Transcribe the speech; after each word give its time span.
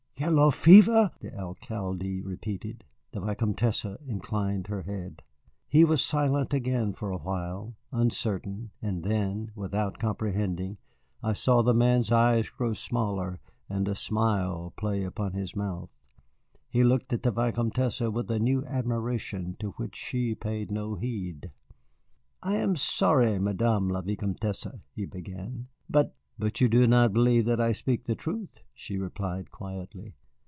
"Yellow 0.17 0.51
fever!" 0.51 1.09
the 1.19 1.35
Alcalde 1.35 2.21
repeated 2.21 2.83
The 3.11 3.21
Vicomtesse 3.21 3.87
inclined 4.05 4.67
her 4.67 4.83
head. 4.83 5.23
He 5.67 5.83
was 5.83 6.05
silent 6.05 6.53
again 6.53 6.93
for 6.93 7.09
a 7.09 7.17
while, 7.17 7.75
uncertain, 7.91 8.69
and 8.83 9.03
then, 9.03 9.49
without 9.55 9.97
comprehending, 9.97 10.77
I 11.23 11.33
saw 11.33 11.63
the 11.63 11.73
man's 11.73 12.11
eyes 12.11 12.51
grow 12.51 12.73
smaller 12.73 13.39
and 13.67 13.87
a 13.87 13.95
smile 13.95 14.73
play 14.77 15.03
about 15.03 15.33
his 15.33 15.55
mouth. 15.55 15.97
He 16.69 16.83
looked 16.83 17.11
at 17.13 17.23
the 17.23 17.31
Vicomtesse 17.31 18.01
with 18.01 18.29
a 18.29 18.37
new 18.37 18.63
admiration 18.67 19.55
to 19.59 19.71
which 19.71 19.95
she 19.95 20.35
paid 20.35 20.69
no 20.69 20.93
heed. 20.97 21.49
"I 22.43 22.57
am 22.57 22.75
sorry, 22.75 23.39
Madame 23.39 23.89
la 23.89 24.01
Vicomtesse," 24.03 24.67
he 24.93 25.07
began, 25.07 25.69
"but" 25.89 26.13
"But 26.41 26.59
you 26.59 26.67
do 26.69 26.87
not 26.87 27.13
believe 27.13 27.45
that 27.45 27.61
I 27.61 27.71
speak 27.71 28.05
the 28.05 28.15
truth," 28.15 28.63
she 28.73 28.97
replied 28.97 29.51
quietly. 29.51 30.15